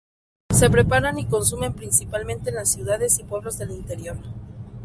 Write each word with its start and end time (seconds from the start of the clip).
Se 0.51 0.67
preparan 0.67 1.19
y 1.19 1.27
consumen 1.27 1.75
principalmente 1.75 2.49
en 2.49 2.55
las 2.55 2.71
ciudades 2.71 3.19
y 3.19 3.23
pueblos 3.23 3.59
del 3.59 3.69
interior. 3.69 4.17